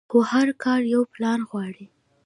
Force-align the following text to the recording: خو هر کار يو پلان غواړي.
خو 0.09 0.19
هر 0.31 0.47
کار 0.63 0.81
يو 0.93 1.01
پلان 1.13 1.39
غواړي. 1.49 1.85